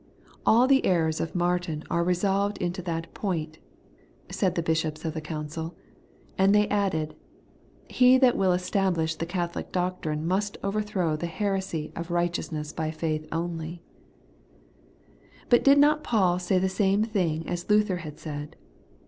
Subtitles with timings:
[0.47, 3.59] 'All the errors of Martin are resolved into that point,'
[4.31, 5.75] said the bishops of the Council;
[6.39, 7.13] and they added,'
[7.87, 13.27] He that will establish the Catholic doctrine must overthrow the heresy of righteousness by faith
[13.31, 13.83] only/
[15.49, 18.55] But did not Paul say the same things as Luther has said